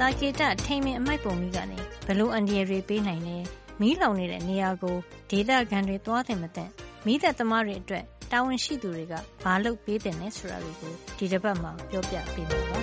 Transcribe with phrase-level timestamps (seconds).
[0.00, 3.36] တာကေတထိန်မင်အမိုက်ပုံမီကနေဘလို့အန္တရာယ်တွေပေးနိုင်လဲ
[3.80, 4.96] မီးလောင်နေတဲ့နေရာကို
[5.30, 6.64] ဒေသခံတွေသွားတယ်မသိ
[7.06, 12.78] မိသက်သမားတွေအတွက်တာဝန်ရှိသူတွေကဘာလုပ်ပေးတယ်လဲဆိုတာတွေကိုဒီတစ်ပတ်မှာပြောပြပေးမှာပါ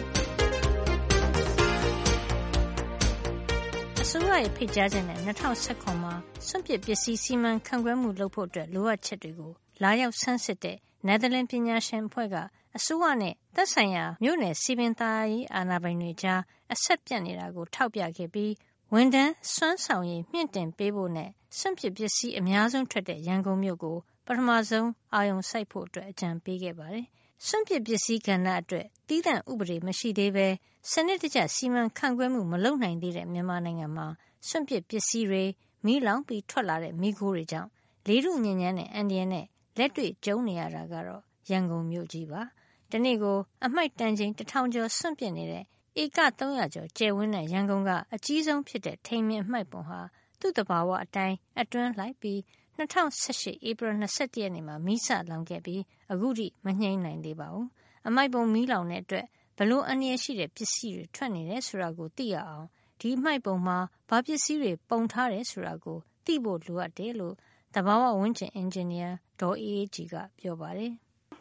[4.01, 5.19] အစိုးရရဲ့ဖိတ်ကြားချက်နဲ့
[5.61, 6.13] 2019မှာ
[6.47, 12.35] စွန့်ပစ်ပစ္စည်းစီမံခန့်ခွဲမှုလုပ်ဖို့အတွက်လိုအပ်ချက်တွေကို လာရောက်ဆန်းစစ်တဲ့ နယ်သာလန်ပညာရှင်အဖွဲ့က
[12.77, 16.41] အစိုးရနဲ့ သက်ဆိုင်ရာ မြို့နယ်စီပင်သားရေး အာဏာပိုင်တွေကြား
[16.73, 18.53] အဆက်ပြတ်နေတာကို ထောက်ပြခဲ့ပြီး
[18.93, 27.05] ဝန်ထမ်းစွမ်းဆောင်ရည် မြင့်တင်ပေးဖို့နဲ့ စွန့်ပစ်ပစ္စည်း အများဆုံးထွက်တဲ့ ရန်ကုန်မြို့ကို ပထမဆုံး အာရုံစိုက်ဖို့ အကြံပေးခဲ့ပါတယ်။
[27.45, 30.47] စွန့်ပစ်ပစ္စည်းကဏ္ဍအတွက် သီးသန့်ဥပဒေ မရှိသေးဘဲ
[30.91, 34.07] စနစ်တကျ စီမံခန့်ခွဲမှု မလုပ်နိုင်သေးတဲ့ မြန်မာနိုင်ငံမှာ
[34.47, 35.43] စွန့်ပစ်ပစ္စည်းတွေ၊
[35.85, 37.69] မီးလောင်ပြီး ထွက်လာတဲ့ မီးခိုးတွေကြောင့်
[38.07, 39.45] လေထုညစ်ညမ်းတဲ့ အန္တရာယ်နဲ့
[39.77, 42.41] လက်တွေ့ကြုံနေရတာကတော့ ရန်ကုန်မြို့ကြီးပါ။
[42.91, 45.63] တနေ့ကို အမှိုက်တန်ချိန် တထောင်ကျော် စွန့်ပစ်နေတဲ့
[46.01, 49.99] ဧက ၃၀၀ ကျော်ကျယ်ဝန်းတဲ့ ရန်ကုန်က အကြီးဆုံးဖြစ်တဲ့ ထိန်ပင်အမှိုက်ပုံဟာ
[50.39, 52.39] သူ့သဘာဝအတိုင်း အတွင်းလိုက်ပြီး
[52.77, 57.67] ၂၀၁၈ ဧပြီ၂၁ ရက်နေ့မှာ မီးစလောင်ခဲ့ပြီး အခုထိ မငြိမ်းနိုင်သေးပါဘူး။
[58.07, 59.25] အမှိုက်ပုံမီးလောင်တဲ့အတွက်
[59.57, 62.67] ဘယ်လိုအန္တရာယ်ရှိတဲ့ ပစ္စည်းတွေ ထွက်နေတယ်ဆိုတာကို သိရအောင်
[62.99, 63.77] ဒီအမှိုက်ပုံမှာ
[64.09, 67.35] ဘာပစ္စည်းတွေ ပုံထားတယ်ဆိုတာကို သိဖို့လိုအပ်တယ်လို့
[67.73, 70.93] သဘာဝဝန်းကျင် အင်ဂျင်နီယာ ဒေါ်အေးအေးကြည်က ပြောပါတယ်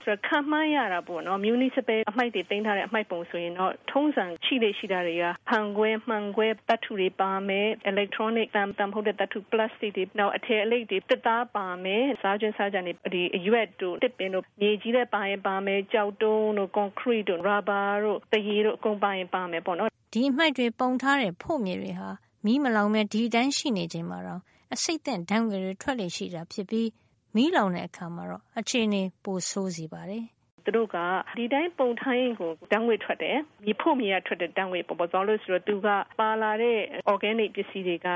[0.05, 16.71] ဆိုတော့ခံမှန်းရတာပေါ့နော် municipal အမှိုက်တွေတင်ထားတဲ့ အမှိုက်ပုံဆိုရင်တော့ ထုံးစံရှိလေရှိတာတွေက ဖန်ခွဲ မှန်ခွဲတတ်ထုတွေပါမယ် electronic တမ်တမ်ဟုတ်တဲ့တတ်ထု plastic တွေ နောက် အထည်အလိပ်တွေတက်သားပါမယ် စားကျွန်းစားကြံတွေဒီအရွက်တို့တစ်ပင်တို့ မြေကြီးတဲ့ပါရင်ပါမယ်ကြောက်တုံးတို့
[16.77, 22.11] concrete တို့ rubber တို့တရေတို့ အကုန်ပါရင် ပါမယ်ပေါ့နော် ဒီအမှိုက်တွေ ပုံထားတဲ့ ဖို့မြေတွေဟာ
[22.45, 24.41] မီးမလောင်မဲ့ဒီတိုင်းရှိနေချိန်မှာတော့
[24.75, 26.89] အစိတ်သက်ဓာတ်ငွေတွေ ထွက်လေရှိတာဖြစ်ပြီး
[27.37, 30.25] မီးလောင်တဲ့အခါမှာတော့အခြေအနေပိုဆိုးစေပါတယ်
[30.65, 30.97] သူတို့က
[31.39, 36.79] ဒီတိုင်းပုံထိုင်းကိုတန်းငွေထွက်တယ်မြေဖို့မြေရထွက်တဲ့တန်းငွေပေါ်ပေါ်သွားလို့ဆိုတော့သူကပါလာတဲ့
[37.13, 38.09] organic ပစ္စည်းတွေက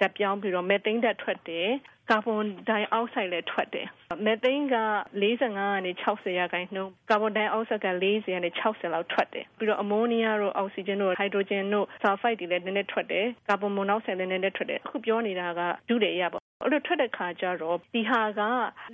[0.00, 1.68] ဓာတ်ပြောင်းပြီးတော့ methane ဓာတ်ထွက်တယ်
[2.10, 3.86] ကာဗွန်ဒိုင်အောက်ဆိုက်လည်းထွက်တယ်။
[4.24, 4.76] မက်သိန်းက
[5.22, 18.40] 45ကနေ60ရာခိုင်နှုန်းကာဗွန်ဒိုင်အောက်ဆိုက်က40ကနေ60လောက်ထွက်တယ်။ပြီးတော့အမိုးနီးယားတို့အောက်ဆီဂျင်တို့ဟိုက်ဒရိုဂျင်တို့ဆာဖိုက်တွေလည်းနည်းနည်းထွက်တယ်။ကာဗွန်မိုနောက်ဆိုက်လည်းနည်းနည်းထွက်တယ်။အခုပြောနေတာကဒုတယ်ရပေါ့။ အဲ့လိုထွက်တဲ့ခါကျတော့ဒီဟာက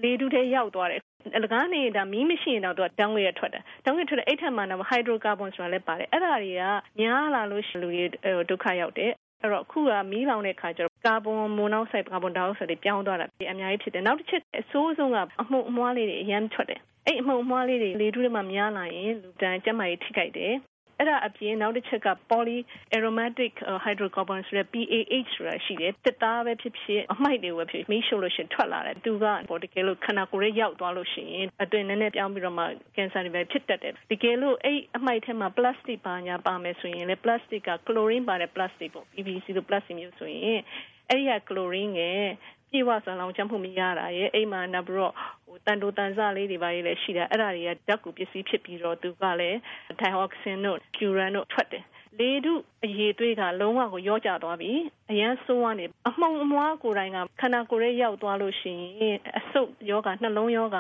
[0.03, 1.01] လေဒုထဲရောက်သွားတယ်
[1.37, 6.63] အလကားနေတာမီးမရှိရင်တော့သူကတန်းငွေရထွက်တယ်။တန်းငွေထွက်တဲ့အဲ့ထက်မှတော့ဟိုက်ဒရိုကာဗွန်ဆိုတာလည်းပါတယ်။အဲ့ဒါတွေက
[7.01, 8.05] များလာလို့ရှိလူတွေ
[8.51, 9.13] ဒုက္ခရောက်တယ်
[9.43, 20.53] အဲ့တော့အခုကမီးလောင်တဲ့ခါကျတော့ကာဗွန်မိုနောက်ဆိုက်ကာဗွန်ဒိုင်အောက်ဆိုက်တွေပြောင်းသွားတာအများကြီးဖြစ်တယ်နောက်တစ်ချက်အဆိုးဆုံးကအမှုအမွှားလေးတွေအရမ်းထွက်တယ်အဲ့အမှုအမွှားလေးတွေလေထုထဲမှာများလာရင်လူတိုင်းကျန်းမာရေးထိခိုက်တယ်
[20.99, 22.59] အဲ့ဒါအပြင်နောက်တစ်ချက်က poly
[22.97, 23.53] aromatic
[23.85, 32.65] hydrocarbons ဆိုတဲ့ PAH ဆိုတာရှိတယ်တစ်သားပဲဖြစ်ဖြစ်အမိုက်တွေပဲဖြစ်မီးရှို့လို့ရှိရင်ထွက်လာတယ်သူကပေါ်တကယ်လို့ခန္ဓာကိုယ်ရဲ့ရောက်သွားလို့ရှိရင်အတွင်းနည်းနည်းပြောင်းပြီးတော့မှ
[32.97, 40.61] ကင်ဆာတွေပဲဖြစ်တတ်တယ်တကယ်လို့အဲ့အမိုက်ထဲမှာ plastic ပါညာပါမယ်ဆိုရင်လေ plastic က chlorine ပါတဲ့ plastic ပေါ့ PVC လို့ plastic မျိုးဆိုရင်
[41.09, 42.03] အဲ့ဒီက chlorine က
[42.71, 49.59] ပြေဝဆန်လောင်ချမ်းမှုမရတာရဲ့အိမ်မှာနောက်ပြီးတော့ဟို တန်တိုတန်စလေးတွေပါလေးလည်းရှိတာအဲ့ဒါတွေကဓာတ်ကူပစ္စည်းဖြစ်ပြီးတော့သူကလည်း
[50.01, 51.85] ဒိုင်အောက်ဆင်တို့ကျူရန်တို့ထွက်တယ်
[52.19, 52.55] လေထု
[52.85, 54.73] အရေးသွေးကလုံးဝကိုရောကျသွားပြီ
[55.11, 60.79] အရန်ဆိုးကနေအမှုံအမွားကိုယ်တိုင်ကခန္ဓာကိုယ်ရဲ့ရောက်သွားလို့ရှိရင်အဆုတ်ယောဂနှလုံးယောဂ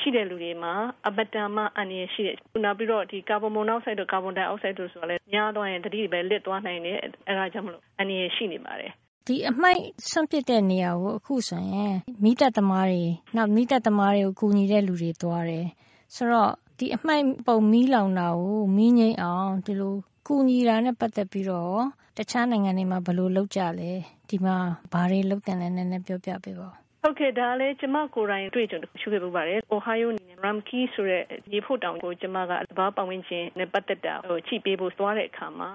[0.00, 0.72] ရှိတဲ့လူတွေမှာ
[1.08, 6.98] အပတမအန္တရာယ်ရှိတယ်။နောက်ပြီးတော့ဒီကာဗွန်မိုနောက်ဆိုက်တို့ကာဗွန်ဒိုင်အောက်ဆိုက်တို့ဆိုတာလည်းများသွားရင်တတိပဲလစ်သွားနိုင်တယ်
[7.28, 8.92] အဲဒါကြောင့်မလို့အန္တရာယ်ရှိနေပါတယ်။
[9.28, 13.04] ဒီအမှိုက်စွန့်ပစ်တဲ့နေရာကို အခုဆိုရင် မီးသတ်သမားတွေ၊
[13.36, 15.66] နောက် မီးသတ်သမားတွေကို ကူညီတဲ့လူတွေ သွားတယ်။
[16.14, 19.94] ဆိုတော့ ဒီအမှိုက်ပုံ မီးလောင်တာကို မီးငြိမ်းအောင် ဒီလို
[20.26, 21.80] ကူညီတာနဲ့ ပတ်သက်ပြီးတော့
[22.16, 23.90] တခြားနိုင်ငံတွေမှာ ဘယ်လိုလုပ်ကြလဲ။
[24.30, 24.56] ဒီမှာ
[24.92, 31.22] ဘာတွေလုပ်သင့်လဲ နည်းနည်းပြောပြပေးပါဦး။ဟုတ်ကဲ့ ဒါလည်း ကျမကိုယ်တိုင်တွေ့ကြုံတခု ရှိခဲ့ပူပါတယ်။ Ohio နိုင်ငံ Ramkey ဆိုတဲ့
[31.52, 35.70] ရေဖို့တောင်ကို ကျမက သဘာဝပတ်ဝန်းကျင်နဲ့ ပတ်သက်တာဟိုချိပေးဖို့ သွားတဲ့အခါမှာ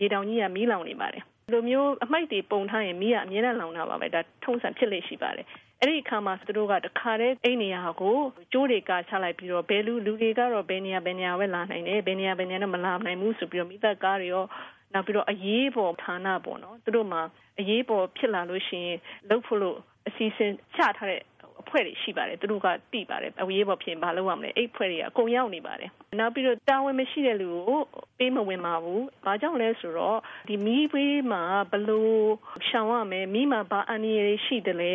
[0.00, 5.46] ရေတောင်ကြီးက မီးလောင်နေပါတယ် လိုမျိုးအမိုက်တွေပုံထားရင်မီးကအမြဲတမ်းလောင်တာပါပဲဒါထုံးစံဖြစ်လေရှိပါတယ်
[5.80, 8.16] အဲ့ဒီအခါမှာသူတို့ကတခါတည်းအိမ်နေရာကို
[8.52, 14.44] ကျိုးတွေကချလိုက်ပြီးတော့ဘယ်လူလူတွေကတော့ဘယ်နေရာဘယ်နေရာပဲလာနိုင်တယ်ဘယ်နေရာဘယ်နေရာတော့မလာနိုင်ဘူးဆိုပြီးတော့မိသက်ကားတွေရော
[14.92, 17.22] နောက်ပြီးတော့အရေးပေါ်ဌာနပေါ့နော်သူတို့မှာ
[17.58, 18.98] အရေးပေါ်ဖြစ်လာလို့ရှိရင်
[19.28, 19.78] လှုပ်ဖို့လို့
[20.08, 21.31] အစီအစဉ်ချထားတဲ့အ
[21.72, 25.90] ဖွဲ့တွေရှိပါတယ်သူတို့ကတိပါတယ်အဝေးပေါ်ဖြစ်ဘာလုပ်ရမလဲအဲ့ဖွဲ့တွေကအကုန်ရောက်နေပါတယ်
[26.20, 27.80] နောက်ပြီးတော့တာဝန်မရှိတဲ့လူကို
[28.18, 32.24] ပေးမဝင်ပါဘူးဘာကြောင့်လဲဆိုတော့ဒီမီးဘေးမှာဘလို့
[32.68, 34.94] ရှောင်ရမယ်မိမှာဘာအန္တရာယ်ရှိတယ်လဲ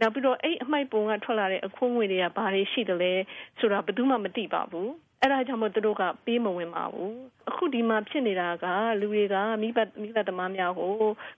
[0.00, 3.12] နောက်ပြီးတော့အဲ့အမိုက်ပုံကထွက်လာတဲ့အခွင့်အရေးတွေကဘာတွေရှိတယ်လဲ
[3.58, 4.90] ဆိုတာဘယ်သူမှမသိပါဘူး
[5.20, 8.66] အဲ့ဒါကြောင့်မို့သူတို့ကပေးမဝင်ပါဘူးပအခုဒီမှာဖြစ်နေတာက
[9.00, 10.92] လူတွေကမိဘမိဘသမားများကို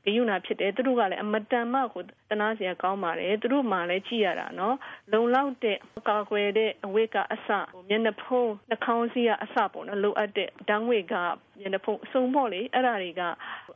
[0.05, 4.77] ဂယုဏဖြစ်တယ်သူတို့ကလည်းအမတန်မှကိုတနာစရာကောင်းပါတယ်သူတို့မှလည်းကြည့်ရတာနော်
[5.12, 5.79] လုံလောက်တဲ့
[6.09, 7.49] ကာကွယ်တဲ့အဝိကအစ
[7.88, 11.15] မျက်နှာဖုံးနှာခေါင်းစည်းကအစပေါ့နော်လိုအပ်တဲ့ဓာတ်ငွေက
[11.61, 13.23] မျက်နှာဖုံးအစုံပေါ့လေအဲ့ဒါတွေက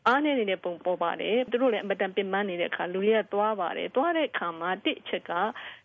[0.07, 5.33] အားနေနေတဲ့ပုံပေါ်ပါတယ်သူတို့လည်းအမတန်ပင်ပန်းနေတဲ့အခါလူတွေကသွားပါတယ်သွားတဲ့အခါမှာတစ်ချက်က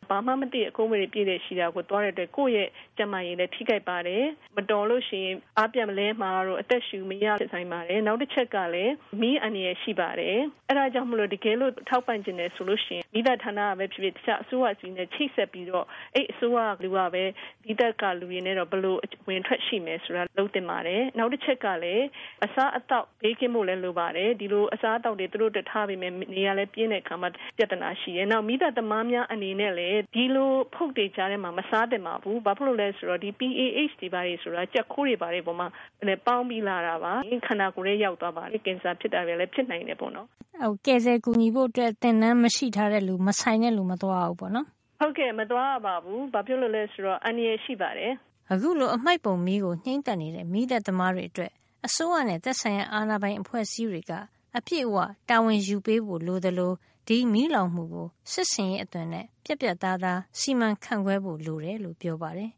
[0.10, 4.09] ဘာမှမသိအကုန်းမတွေပြည့်တဲ့ရှိတာကိုသွားတဲ့အတွက်ကိုယ့်ရဲ့ကျမရင်လည်းထိခိုက်ပါတယ်
[4.58, 15.86] မတော်လို့ရှိရင်အားပြတ်မလဲမှာတော့အသက်ရှူမရဆိုင်ပါတယ်နောက်တစ်ချက်ကလည်းမီးအန္တရာယ်ရှိပါတယ်အဲ့ဒါကြောင့်မလို့တကယ်လို့ထောက်ပံ့ခြင်းနဲ့ဆိုလို့ရှိရင်မိဘဌာနကပဲဖြစ်ဖြစ်တခြားအစိုးရစီနဲ့ချိတ်ဆက်ပြီးတော့
[16.16, 17.24] အဲ့အစိုးရကလူကပဲ
[17.66, 22.06] ဒီတက်ကလူရင်းနဲ့တော့ဘလို့ဝင်ထွက်ရှိမယ်ဆိုတာလုပ်တင်ပါတယ်နောက်တစ်ချက်ကလည်း
[22.46, 35.68] အစားအသောက်ဘေးကင်းဖို့လည်းလိုပါတယ်ဒီလိုအစားအသောက်တွေသူတို့တထားပြီးမယ်နေရာလည်းပြင်းတဲ့အခါမှာပြဿနာရှိတယ်နောက်မိဘသမားများအနေနဲ့လည်းဒီလိုဖုတ်တွေကြားထဲမှာမစားတင်ပါဘူးဘာဖြစ်လို့လဲဆိုတော့ဒီ PAH တွေပါတွေဆိုတာကြက်ခိုးတွေပါတွေပေါ်မှာ
[36.08, 37.14] လည်းပေါင်းပြီးလာတာပါ
[37.48, 40.28] ခန္ဓာကိုယ်ရဲ့ရောက်သွားပါလေကင်ဆာဖြစ်တာပဲလည်းဖြစ်နိုင်တယ်ပေါ့နော်
[40.62, 44.68] ဟုတ်ကဲဆယ်ကူညီဖို့အတွက်သင်တန်းမရှိထားတဲ့လူ မဆိုင်တဲ့လူ မသွားဘူးပေါ့နော်
[45.00, 48.14] ဟုတ်ကဲ့ မသွားပါဘူး ဘာဖြစ်လို့လဲ ဆိုတော့ အန္တရာယ်ရှိပါတယ်
[48.52, 51.52] အခုလို အမိုက်ပုံမီးကိုနှိမ့်တက်နေတဲ့မိသက်သမားတွေအတွက်
[51.86, 54.12] အစိုးရနဲ့ သက်ဆိုင်ရာ အာဏာပိုင်အဖွဲ့အစည်းတွေက
[54.58, 54.96] အပြည့်အဝ
[55.30, 56.74] တာဝန်ယူပေးဖို့ လိုသလို
[57.08, 62.52] ဒီမီးလောင်မှုကို စစ်စင်ရဲ့အသွင်နဲ့ ပြက်ပြက်သားသား စီမံခန့်ခွဲဖို့ လိုတယ်လို့ ပြောပါတယ်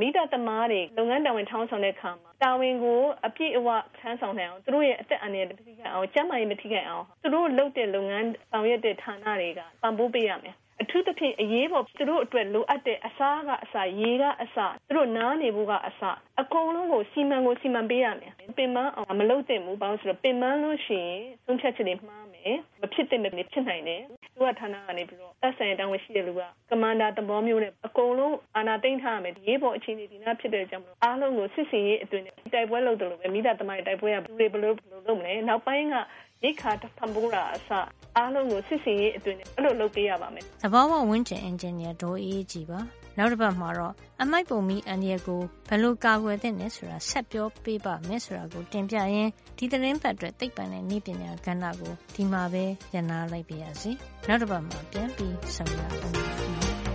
[0.00, 16.10] မိသားသမားတွေ လုပ်ငန်းတာဝန်ထောင်းဆောင်တဲ့အခါမှာ တာဝန်ကိုအပြည့်အဝထမ်းဆောင်နိုင်အောင်သူတို့ရဲ့အသက်အန္တရာယ်မထိခိုက်အောင်ကျန်းမာရေးမထိခိုက်အောင်သူတို့လုပ်တဲ့လုပ်ငန်းဆောင်ရွက်တဲ့ဌာနတွေကပံ့ပိုးပေးရမယ်အထူးသဖြင့်အရေးပေါ်သူတို့အတွက်လိုအပ်တဲ့အစားကအစာရေကအစာသူတို့နားနေဖို့ကအစာ
[16.40, 24.02] အကုန်လုံးကိုစီမံကိုစီမံပေးရမယ်ပင်မအောင်မလုပ်သင့်ဘူးဘာလို့ဆိုတော့ပင်မလို့ရှိရင်သုံးဖြတ်ချက်တွေမှားမယ်မဖြစ်သင့်တဲ့ဖြစ်နိုင်တယ်
[24.34, 26.40] သူကဌာနကနေပြီးတော့သက်ဆိုင်တောင်းဝရှိတဲ့လူက
[26.70, 34.16] ကမန္တာသဘောမျိုးနဲ့အကုန်လုံးအာဏာသိမ်းထားရမယ်ဒီရေးပေါ်အခြေအနေဒီနာဖြစ်တဲ့ကြောင့်မလို့အားလုံးကိုစစ်စင်ရေးအတွင်းတိုက်ပွဲလုပ်တယ်လို့ပဲမိသားသမိုင်းတိုက်ပွဲက
[34.52, 35.94] ဘယ်လိုဘယ်လိုလုပ်မလဲနောက်ပိုင်းက
[36.42, 37.70] ရိတ်ခါဖန်ဖိုးတာအစ
[38.16, 42.80] အားလုံးကိုစစ်စင်ရေးအတွင်းအဲ့လိုလုပ်ပေးရပါမယ်သဘောဝဝင်းကျင်အင်ဂျင်နီယာဒေါ်အေးကြီးပါ
[43.20, 52.64] နောက်တစ်ပတ်မှာတော့အမိုက်ပုံမီအန်ဒီယကိုဘယ်လိုကာကွယ်သင့်လဲဆိုတာဆက်ပြောပေးပါမယ်ဆိုတာကိုတင်ပြရင်းဒီသတင်းပတ်အတွက်သိပ္ပံနဲ့နည်းပညာကဏ္ဍကိုဒီမှာပဲ
[52.94, 53.90] ရနာလိုက်ပါရစေ
[54.28, 56.89] နောက်တစ်ပတ်မှာပြန်ပြီးဆုံရအောင်